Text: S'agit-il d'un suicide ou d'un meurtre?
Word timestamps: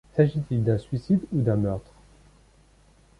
S'agit-il 0.15 0.63
d'un 0.63 0.79
suicide 0.79 1.21
ou 1.31 1.41
d'un 1.43 1.57
meurtre? 1.57 1.93